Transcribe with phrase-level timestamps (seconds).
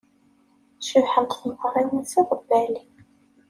[0.87, 2.91] Cebḥent tmeɣriwin s yiḍebbalen.